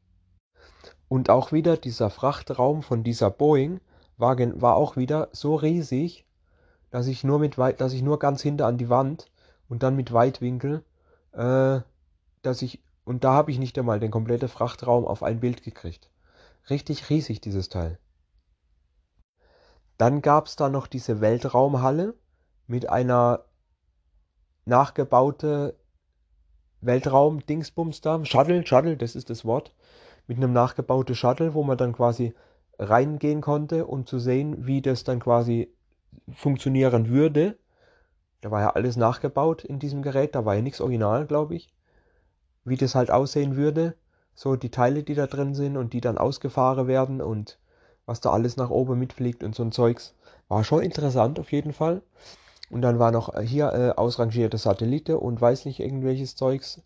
[1.09, 3.81] Und auch wieder dieser Frachtraum von dieser Boeing
[4.17, 6.27] war, war auch wieder so riesig,
[6.91, 9.31] dass ich nur mit weit, dass ich nur ganz hinter an die Wand
[9.69, 10.85] und dann mit Weitwinkel,
[11.33, 11.81] äh,
[12.43, 16.11] dass ich und da habe ich nicht einmal den kompletten Frachtraum auf ein Bild gekriegt.
[16.69, 17.99] Richtig riesig, dieses Teil.
[19.97, 22.15] Dann gab es da noch diese Weltraumhalle
[22.67, 23.47] mit einer
[24.67, 25.75] nachgebaute
[26.83, 28.23] Weltraum-Dingsbums da.
[28.27, 29.73] Shuttle, Shuttle, das ist das Wort.
[30.29, 32.35] Mit einem nachgebauten Shuttle, wo man dann quasi
[32.79, 35.75] reingehen konnte, um zu sehen, wie das dann quasi
[36.33, 37.59] funktionieren würde.
[38.41, 41.75] Da war ja alles nachgebaut in diesem Gerät, da war ja nichts original, glaube ich
[42.69, 43.95] wie das halt aussehen würde.
[44.35, 47.59] So die Teile, die da drin sind und die dann ausgefahren werden und
[48.07, 50.15] was da alles nach oben mitfliegt und so ein Zeugs.
[50.49, 52.03] War schon interessant auf jeden Fall.
[52.71, 56.83] Und dann war noch hier äh, ausrangierte Satellite und weiß nicht irgendwelches Zeugs.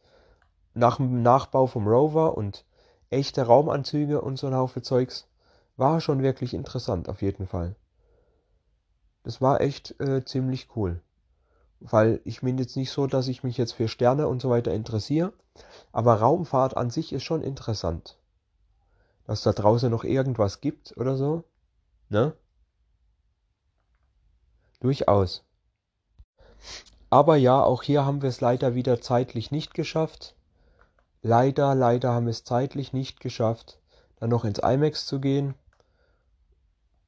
[0.74, 2.64] Nach dem Nachbau vom Rover und
[3.12, 5.27] echte Raumanzüge und so ein Haufe Zeugs.
[5.77, 7.75] War schon wirklich interessant auf jeden Fall.
[9.22, 11.01] Das war echt äh, ziemlich cool.
[11.81, 14.72] Weil ich bin jetzt nicht so, dass ich mich jetzt für Sterne und so weiter
[14.72, 15.33] interessiere.
[15.92, 18.18] Aber Raumfahrt an sich ist schon interessant.
[19.27, 21.44] Dass da draußen noch irgendwas gibt oder so.
[22.09, 22.35] Ne?
[24.81, 25.44] Durchaus.
[27.11, 30.35] Aber ja, auch hier haben wir es leider wieder zeitlich nicht geschafft.
[31.22, 33.78] Leider, leider haben wir es zeitlich nicht geschafft,
[34.16, 35.54] dann noch ins IMAX zu gehen.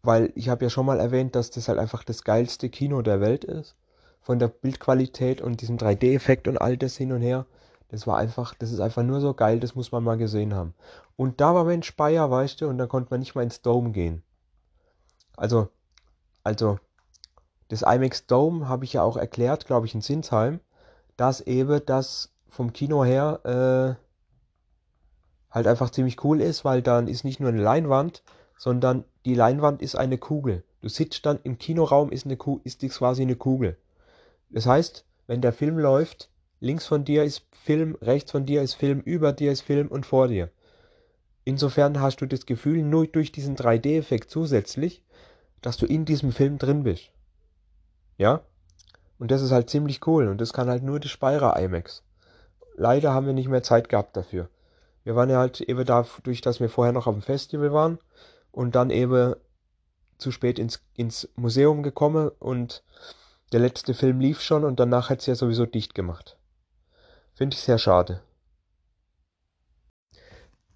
[0.02, 3.20] Weil ich habe ja schon mal erwähnt, dass das halt einfach das geilste Kino der
[3.20, 3.74] Welt ist.
[4.20, 7.46] Von der Bildqualität und diesem 3D-Effekt und all das hin und her.
[7.88, 10.74] Das war einfach, das ist einfach nur so geil, das muss man mal gesehen haben.
[11.16, 13.90] Und da war mein Speyer, weißt du, und da konnte man nicht mal ins Dome
[13.90, 14.22] gehen.
[15.36, 15.68] Also,
[16.44, 16.78] also,
[17.68, 20.60] das IMAX Dome habe ich ja auch erklärt, glaube ich, in Sinsheim,
[21.16, 24.03] dass eben das vom Kino her äh,
[25.54, 28.24] halt einfach ziemlich cool ist, weil dann ist nicht nur eine Leinwand,
[28.58, 30.64] sondern die Leinwand ist eine Kugel.
[30.82, 33.78] Du sitzt dann im Kinoraum, ist, eine Ku ist das quasi eine Kugel.
[34.50, 36.28] Das heißt, wenn der Film läuft,
[36.60, 40.04] links von dir ist Film, rechts von dir ist Film, über dir ist Film und
[40.04, 40.50] vor dir.
[41.44, 45.02] Insofern hast du das Gefühl, nur durch diesen 3D-Effekt zusätzlich,
[45.62, 47.10] dass du in diesem Film drin bist.
[48.18, 48.42] Ja?
[49.18, 52.02] Und das ist halt ziemlich cool und das kann halt nur die Speyer IMAX.
[52.76, 54.48] Leider haben wir nicht mehr Zeit gehabt dafür.
[55.04, 57.98] Wir waren ja halt eben dadurch, dass wir vorher noch auf dem Festival waren
[58.50, 59.34] und dann eben
[60.18, 62.82] zu spät ins, ins Museum gekommen und
[63.52, 66.38] der letzte Film lief schon und danach hat es ja sowieso dicht gemacht.
[67.34, 68.22] Finde ich sehr schade.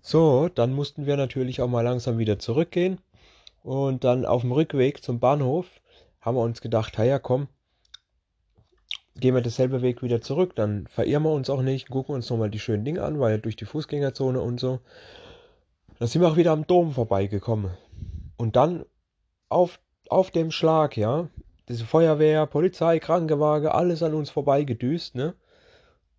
[0.00, 3.00] So, dann mussten wir natürlich auch mal langsam wieder zurückgehen.
[3.62, 5.66] Und dann auf dem Rückweg zum Bahnhof
[6.20, 7.48] haben wir uns gedacht, ja komm,
[9.20, 12.50] gehen wir dasselbe Weg wieder zurück, dann verirren wir uns auch nicht, gucken uns nochmal
[12.50, 14.80] die schönen Dinge an, weil durch die Fußgängerzone und so.
[15.98, 17.72] Da sind wir auch wieder am Dom vorbeigekommen.
[18.36, 18.84] Und dann
[19.48, 21.28] auf, auf dem Schlag, ja,
[21.68, 25.34] diese Feuerwehr, Polizei, Krankenwagen, alles an uns vorbeigedüst, ne?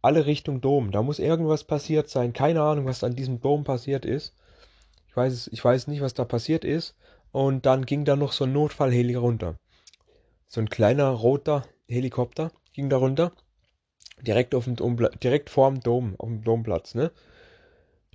[0.02, 0.92] alle Richtung Dom.
[0.92, 2.34] Da muss irgendwas passiert sein.
[2.34, 4.34] Keine Ahnung, was an diesem Dom passiert ist.
[5.08, 6.96] Ich weiß, ich weiß nicht, was da passiert ist.
[7.32, 9.56] Und dann ging da noch so ein Notfallheli runter.
[10.48, 13.34] So ein kleiner roter Helikopter ging da runter.
[14.22, 17.12] Direkt auf dem Dom, direkt vorm Dom, auf dem Domplatz, ne?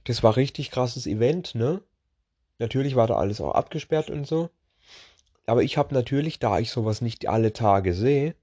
[0.05, 1.83] Das war richtig krasses Event, ne?
[2.59, 4.48] Natürlich war da alles auch abgesperrt und so.
[5.44, 8.35] Aber ich habe natürlich, da ich sowas nicht alle Tage sehe,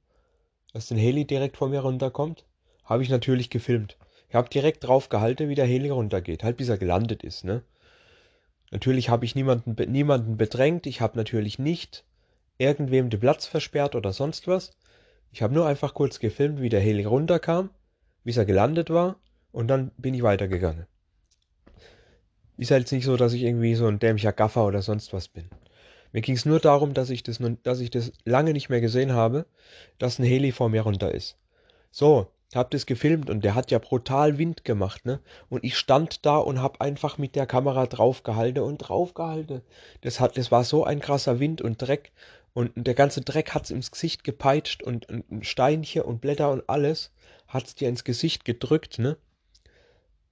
[0.73, 2.45] dass ein Heli direkt vor mir runterkommt,
[2.83, 3.97] habe ich natürlich gefilmt.
[4.29, 7.63] Ich habe direkt drauf gehalten, wie der Heli runtergeht, halt bis er gelandet ist, ne?
[8.69, 12.05] Natürlich habe ich niemanden, niemanden bedrängt, ich habe natürlich nicht
[12.59, 14.71] irgendwem den Platz versperrt oder sonst was.
[15.31, 17.69] Ich habe nur einfach kurz gefilmt, wie der Heli runterkam,
[18.23, 19.15] wie er gelandet war
[19.51, 20.87] und dann bin ich weitergegangen.
[22.57, 25.49] Ist halt nicht so, dass ich irgendwie so ein dämlicher Gaffer oder sonst was bin.
[26.11, 29.13] Mir ging es nur darum, dass ich das, dass ich das lange nicht mehr gesehen
[29.13, 29.45] habe,
[29.97, 31.37] dass ein Heli vor mir runter ist.
[31.89, 35.21] So, hab das gefilmt und der hat ja brutal Wind gemacht, ne?
[35.49, 39.61] Und ich stand da und hab einfach mit der Kamera draufgehalten und draufgehalten.
[40.01, 42.11] Das hat, das war so ein krasser Wind und Dreck
[42.53, 47.11] und der ganze Dreck hat's ins Gesicht gepeitscht und, und Steinchen und Blätter und alles
[47.47, 49.17] hat's dir ins Gesicht gedrückt, ne?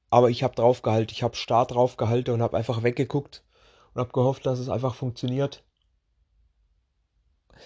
[0.09, 3.43] Aber ich hab draufgehalten, ich hab starr draufgehalten und hab einfach weggeguckt
[3.93, 5.63] und hab gehofft, dass es einfach funktioniert.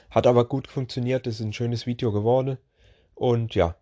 [0.10, 2.58] Hat aber gut funktioniert, das ist ein schönes Video geworden.
[3.16, 3.76] Und ja.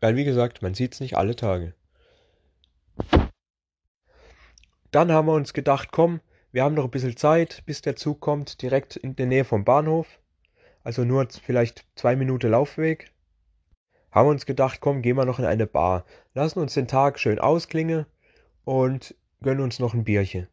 [0.00, 1.74] Weil wie gesagt, man sieht es nicht alle Tage.
[4.90, 6.20] Dann haben wir uns gedacht, komm,
[6.56, 9.66] wir haben noch ein bisschen Zeit, bis der Zug kommt, direkt in der Nähe vom
[9.66, 10.06] Bahnhof.
[10.82, 13.12] Also nur vielleicht zwei Minuten Laufweg.
[14.10, 16.06] Haben uns gedacht, komm, gehen wir noch in eine Bar.
[16.32, 18.06] Lassen uns den Tag schön ausklingen
[18.64, 20.48] und gönnen uns noch ein Bierchen.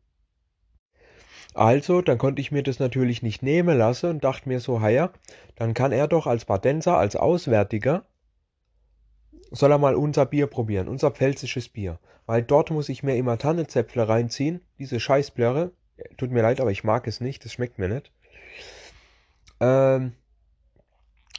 [1.53, 5.13] Also, dann konnte ich mir das natürlich nicht nehmen lassen und dachte mir so, ja,
[5.55, 8.05] dann kann er doch als Badenser, als Auswärtiger,
[9.51, 11.97] soll er mal unser Bier probieren, unser pfälzisches Bier.
[12.25, 15.71] Weil dort muss ich mir immer Tannenzäpfle reinziehen, diese Scheißblöre.
[16.17, 18.11] Tut mir leid, aber ich mag es nicht, das schmeckt mir nicht.
[19.59, 20.13] Ähm,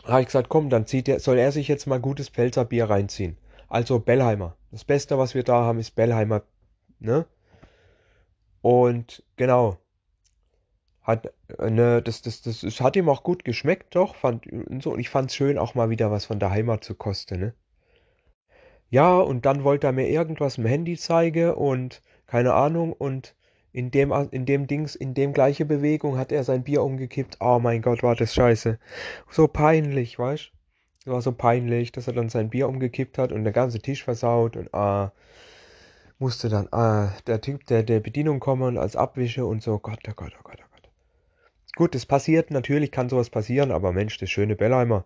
[0.05, 2.89] habe ich gesagt, komm, dann zieht er, soll er sich jetzt mal gutes Pfälzer Bier
[2.91, 3.37] reinziehen.
[3.69, 4.57] Also Bellheimer.
[4.71, 6.43] Das Beste, was wir da haben, ist Bellheimer,
[6.99, 7.27] ne?
[8.61, 9.79] Und genau,
[11.03, 14.93] hat, ne, das, das, das, das hat ihm auch gut geschmeckt, doch, fand, und so,
[14.93, 17.55] und ich fand's schön, auch mal wieder was von der Heimat zu kosten, ne.
[18.91, 23.35] Ja, und dann wollte er mir irgendwas im Handy zeigen und keine Ahnung, und
[23.75, 27.39] in dem, in dem Dings, in dem gleiche Bewegung hat er sein Bier umgekippt.
[27.41, 28.79] Oh mein Gott, war das scheiße.
[29.31, 30.53] So peinlich, weißt
[31.05, 31.11] du?
[31.11, 34.57] War so peinlich, dass er dann sein Bier umgekippt hat und der ganze Tisch versaut
[34.57, 35.13] und ah,
[36.21, 39.81] musste dann ah, der Typ der, der Bedienung kommen als Abwische und so.
[39.81, 40.89] Gott, oh Gott, oh Gott, oh Gott.
[41.75, 45.05] Gut, es passiert, natürlich kann sowas passieren, aber Mensch, das schöne Bellheimer.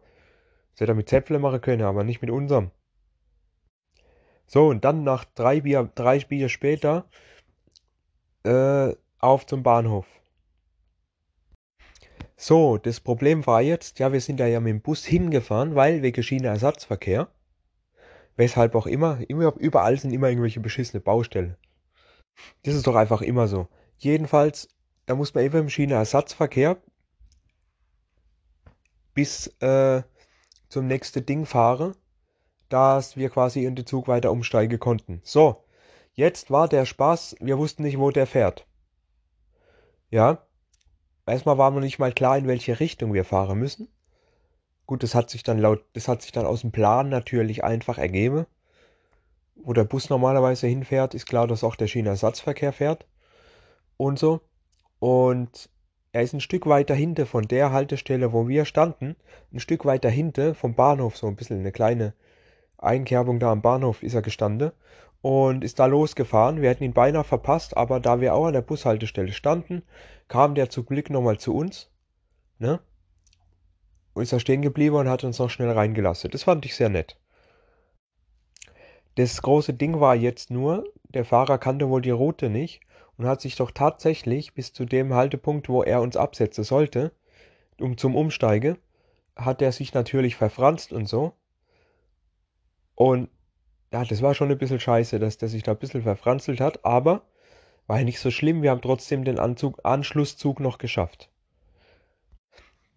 [0.73, 2.71] Das hätte er mit Zäpfle machen können, aber nicht mit unserem.
[4.47, 7.07] So, und dann nach drei Bier, drei Bier später,
[8.45, 10.07] äh, auf zum Bahnhof.
[12.37, 16.03] So, das Problem war jetzt, ja, wir sind da ja mit dem Bus hingefahren, weil
[16.03, 17.29] wegen Schienenersatzverkehr.
[18.37, 21.57] Weshalb auch immer, immer, überall sind immer irgendwelche beschissene Baustellen.
[22.63, 23.67] Das ist doch einfach immer so.
[23.97, 24.69] Jedenfalls
[25.09, 26.77] da muss man eben im Schienenersatzverkehr
[29.15, 30.03] bis äh,
[30.69, 31.95] zum nächsten Ding fahren,
[32.69, 35.23] dass wir quasi in den Zug weiter umsteigen konnten.
[35.25, 35.65] So,
[36.19, 38.67] jetzt war der Spaß, wir wussten nicht, wo der fährt.
[40.11, 40.45] Ja,
[41.27, 43.89] erstmal war mir nicht mal klar, in welche Richtung wir fahren müssen.
[44.85, 47.99] Gut, das hat sich dann laut, das hat sich dann aus dem Plan natürlich einfach
[47.99, 48.47] ergeben.
[49.55, 53.07] Wo der Bus normalerweise hinfährt, ist klar, dass auch der Schienenersatzverkehr fährt.
[53.97, 54.41] Und so.
[54.99, 55.71] Und
[56.11, 59.15] er ist ein Stück weiter hinten von der Haltestelle, wo wir standen,
[59.53, 62.13] ein Stück weiter hinten vom Bahnhof, so ein bisschen eine kleine
[62.77, 64.73] Einkerbung da am Bahnhof ist er gestanden
[65.21, 66.63] und ist da losgefahren.
[66.63, 69.83] Wir hätten ihn beinahe verpasst, aber da wir auch an der Bushaltestelle standen,
[70.29, 71.91] kam der zum Glück nochmal zu uns,
[72.59, 72.81] ne?
[74.15, 76.31] Und ist da stehen geblieben und hat uns noch schnell reingelassen.
[76.31, 77.19] Das fand ich sehr nett.
[79.15, 82.81] Das große Ding war jetzt nur, der Fahrer kannte wohl die Route nicht
[83.17, 87.13] und hat sich doch tatsächlich bis zu dem Haltepunkt, wo er uns absetzen sollte,
[87.81, 88.79] um zum Umsteige,
[89.37, 91.33] hat er sich natürlich verfranst und so.
[92.95, 93.29] Und
[93.93, 96.85] ja, das war schon ein bisschen scheiße, dass der sich da ein bisschen verfranzelt hat,
[96.85, 97.23] aber
[97.87, 101.31] war ja nicht so schlimm, wir haben trotzdem den Anzug, Anschlusszug noch geschafft.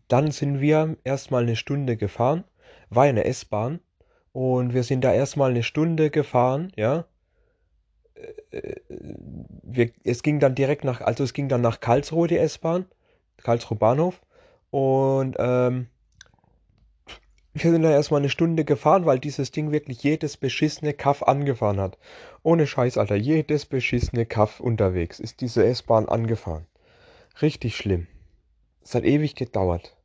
[0.08, 2.44] Dann sind wir erstmal eine Stunde gefahren,
[2.89, 3.80] war eine S-Bahn
[4.34, 7.06] und wir sind da erstmal eine Stunde gefahren, ja,
[9.64, 12.86] wir, es ging dann direkt nach, also es ging dann nach Karlsruhe die S-Bahn,
[13.38, 14.22] Karlsruhe Bahnhof.
[14.70, 15.88] Und ähm,
[17.54, 21.82] wir sind dann erstmal eine Stunde gefahren, weil dieses Ding wirklich jedes beschissene Kaff angefahren
[21.82, 21.97] hat.
[22.43, 26.66] Ohne Scheiß, Alter, jedes beschissene Kaff unterwegs ist diese S-Bahn angefahren.
[27.41, 28.08] Richtig schlimm.
[28.84, 29.97] Es hat ewig gedauert.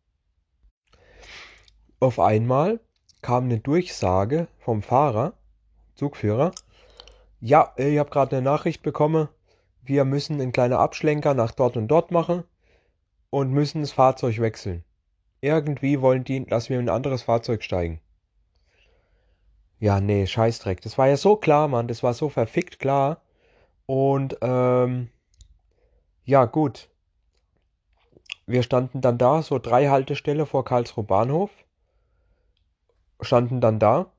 [2.00, 2.80] Auf einmal
[3.22, 5.34] kam eine Durchsage vom Fahrer,
[5.94, 6.50] Zugführer.
[7.40, 9.28] Ja, ich habe gerade eine Nachricht bekommen.
[9.82, 12.42] Wir müssen einen kleinen Abschlenker nach dort und dort machen
[13.30, 14.84] und müssen das Fahrzeug wechseln.
[15.40, 18.00] Irgendwie wollen die, dass wir in ein anderes Fahrzeug steigen.
[19.78, 20.80] Ja, nee, Scheißdreck.
[20.80, 21.88] Das war ja so klar, Mann.
[21.88, 23.20] Das war so verfickt klar.
[23.84, 25.10] Und, ähm,
[26.24, 26.88] ja, gut.
[28.46, 31.50] Wir standen dann da, so drei Haltestelle vor Karlsruhe Bahnhof.
[33.20, 34.12] Standen dann da.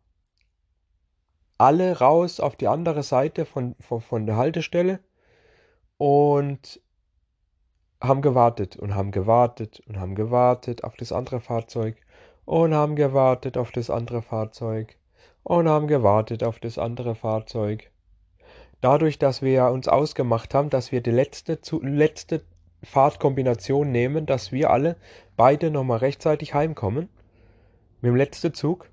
[1.58, 5.00] Alle raus auf die andere Seite von, von, von der Haltestelle.
[5.98, 6.80] Und
[8.02, 11.98] haben gewartet und haben gewartet und haben gewartet auf das andere Fahrzeug
[12.46, 14.96] und haben gewartet auf das andere Fahrzeug
[15.44, 17.92] und haben gewartet auf das andere Fahrzeug.
[18.82, 22.44] Dadurch, dass wir uns ausgemacht haben, dass wir die letzte, zu, letzte
[22.84, 24.98] Fahrtkombination nehmen, dass wir alle
[25.36, 27.10] beide nochmal rechtzeitig heimkommen.
[28.02, 28.90] Mit dem letzten Zug.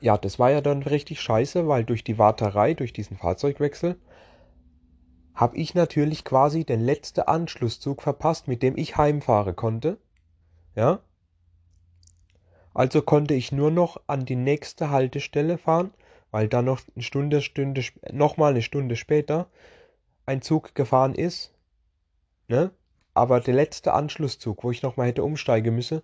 [0.00, 3.96] Ja, das war ja dann richtig scheiße, weil durch die Warterei, durch diesen Fahrzeugwechsel,
[5.36, 9.98] habe ich natürlich quasi den letzten Anschlusszug verpasst, mit dem ich heimfahren konnte.
[10.74, 11.00] Ja?
[12.72, 15.92] Also konnte ich nur noch an die nächste Haltestelle fahren,
[16.30, 19.48] weil da noch eine Stunde, Stunde, nochmal eine Stunde später
[20.24, 21.54] ein Zug gefahren ist.
[22.48, 22.70] Ne?
[23.12, 26.00] Aber der letzte Anschlusszug, wo ich nochmal hätte umsteigen müssen,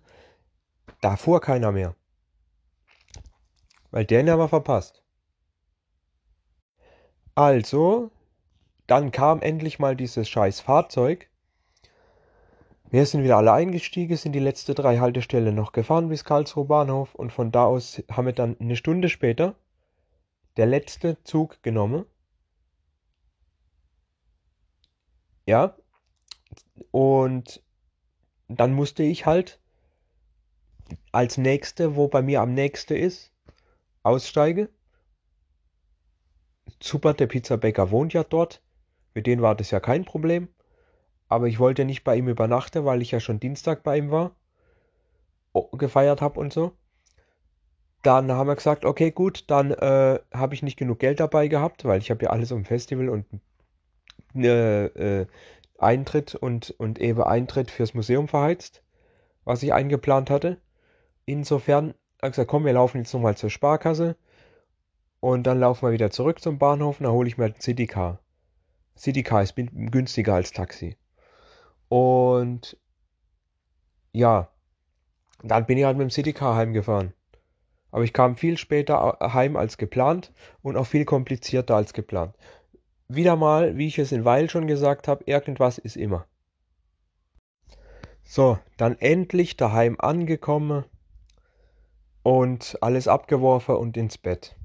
[1.01, 1.95] da fuhr keiner mehr.
[3.89, 5.03] Weil der haben wir verpasst.
[7.35, 8.11] Also
[8.93, 11.27] dann kam endlich mal dieses scheiß Fahrzeug.
[12.91, 17.15] Wir sind wieder alle eingestiegen, sind die letzte drei Haltestellen noch gefahren bis Karlsruhe Bahnhof
[17.15, 19.55] und von da aus haben wir dann eine Stunde später
[20.57, 22.05] der letzte Zug genommen.
[25.47, 25.75] Ja,
[26.91, 27.63] und
[28.47, 29.59] dann musste ich halt
[31.11, 33.31] als nächste, wo bei mir am nächste ist,
[34.03, 34.69] aussteigen.
[36.79, 38.62] Super, der Pizzabäcker wohnt ja dort.
[39.13, 40.47] Mit denen war das ja kein Problem.
[41.27, 44.35] Aber ich wollte nicht bei ihm übernachten, weil ich ja schon Dienstag bei ihm war.
[45.73, 46.73] Gefeiert habe und so.
[48.01, 51.85] Dann haben wir gesagt, okay, gut, dann äh, habe ich nicht genug Geld dabei gehabt,
[51.85, 53.25] weil ich habe ja alles um Festival und
[54.35, 55.27] äh, äh,
[55.77, 58.83] Eintritt und, und eben Eintritt fürs Museum verheizt,
[59.43, 60.57] was ich eingeplant hatte.
[61.25, 64.17] Insofern habe ich gesagt, komm, wir laufen jetzt nochmal zur Sparkasse
[65.19, 68.22] und dann laufen wir wieder zurück zum Bahnhof und dann hole ich mir ein Citycar.
[68.97, 70.97] Citycar ist günstiger als Taxi.
[71.89, 72.77] Und
[74.11, 74.49] ja,
[75.43, 77.13] dann bin ich halt mit dem Citycar heimgefahren.
[77.91, 82.35] Aber ich kam viel später heim als geplant und auch viel komplizierter als geplant.
[83.07, 86.25] Wieder mal, wie ich es in Weil schon gesagt habe, irgendwas ist immer.
[88.23, 90.85] So, dann endlich daheim angekommen
[92.23, 94.55] und alles abgeworfen und ins Bett.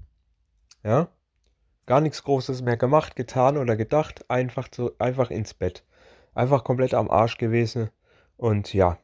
[0.84, 1.08] Ja?
[1.88, 5.86] Gar nichts Großes mehr gemacht, getan oder gedacht, einfach, zu, einfach ins Bett.
[6.34, 7.88] Einfach komplett am Arsch gewesen.
[8.36, 8.98] Und ja,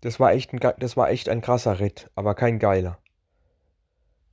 [0.00, 2.98] das war echt ein, das war echt ein krasser Ritt, aber kein geiler.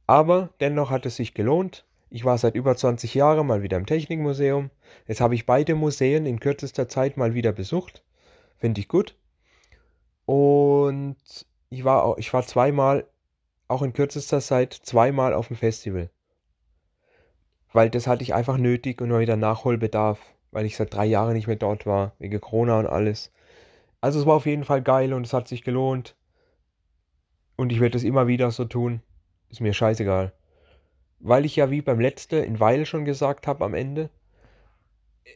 [0.08, 1.86] Aber dennoch hat es sich gelohnt.
[2.10, 4.70] Ich war seit über 20 Jahren mal wieder im Technikmuseum.
[5.06, 8.06] Jetzt habe ich beide Museen in kürzester Zeit mal wieder besucht.
[8.56, 9.18] Finde ich gut.
[10.26, 11.18] Und
[11.70, 13.06] ich war, ich war zweimal,
[13.68, 16.10] auch in kürzester Zeit, zweimal auf dem Festival
[17.72, 20.20] weil das hatte ich einfach nötig und mal wieder Nachholbedarf,
[20.52, 23.32] weil ich seit drei Jahren nicht mehr dort war, wegen Corona und alles.
[24.02, 26.16] Also es war auf jeden Fall geil und es hat sich gelohnt.
[27.56, 29.02] Und ich werde es immer wieder so tun.
[29.50, 30.32] Ist mir scheißegal.
[31.20, 34.10] Weil ich ja wie beim letzten in Weil schon gesagt habe am Ende,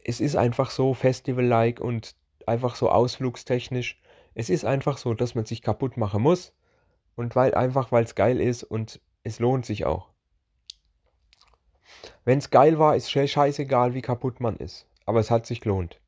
[0.04, 2.16] es ist einfach so Festival-like und
[2.46, 4.00] einfach so ausflugstechnisch.
[4.34, 6.52] Es ist einfach so, dass man sich kaputt machen muss.
[7.14, 10.13] Und weil einfach, weil es geil ist und es lohnt sich auch.
[12.24, 14.86] Wenn's geil war, ist scheißegal, wie kaputt man ist.
[15.06, 16.00] Aber es hat sich gelohnt.